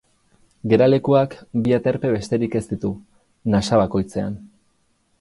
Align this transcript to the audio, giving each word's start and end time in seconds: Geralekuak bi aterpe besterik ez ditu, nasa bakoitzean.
Geralekuak 0.71 1.35
bi 1.67 1.77
aterpe 1.79 2.13
besterik 2.15 2.59
ez 2.63 2.65
ditu, 2.73 2.93
nasa 3.57 3.85
bakoitzean. 3.85 4.45